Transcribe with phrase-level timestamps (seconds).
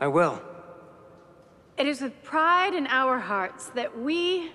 [0.00, 0.40] I will.
[1.76, 4.52] It is with pride in our hearts that we,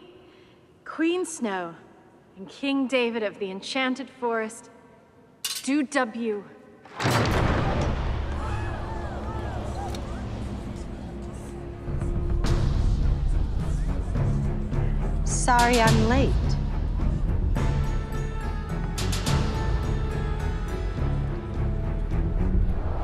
[0.86, 1.76] Queen Snow,
[2.38, 4.70] and King David of the Enchanted Forest,
[5.64, 6.44] do dub you
[15.44, 16.32] Sorry I'm late.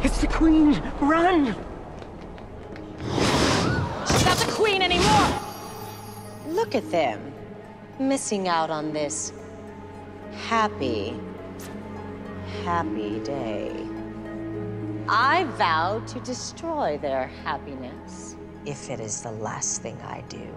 [0.01, 0.81] It's the Queen!
[1.01, 1.53] Run!
[6.59, 7.34] Look at them,
[7.99, 9.31] missing out on this
[10.50, 11.17] happy,
[12.66, 13.72] happy day.
[15.08, 20.53] I vow to destroy their happiness if it is the last thing I do.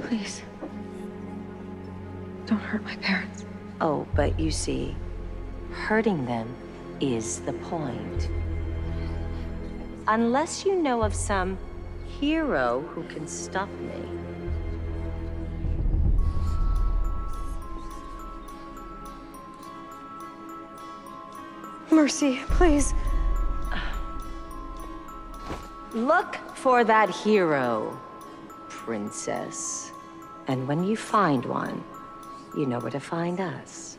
[0.00, 0.42] Please.
[2.46, 3.44] Don't hurt my parents.
[3.80, 4.96] Oh, but you see,
[5.70, 6.52] hurting them
[7.00, 8.28] is the point.
[10.08, 11.56] Unless you know of some
[12.24, 14.00] hero who can stop me.
[21.90, 22.94] Mercy, please.
[25.92, 28.00] Look for that hero,
[28.70, 29.92] princess.
[30.48, 31.84] And when you find one,
[32.56, 33.98] you know where to find us.